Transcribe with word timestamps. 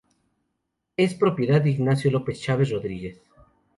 Es 0.97 1.13
propiedad 1.13 1.61
de 1.61 1.69
Ignacio 1.69 2.09
López-Chaves 2.09 2.71
Rodríguez. 2.71 3.21